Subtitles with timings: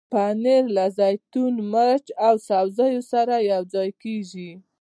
[0.11, 4.51] پنېر له زیتون، مرچ او سبزیو سره یوځای کېږي.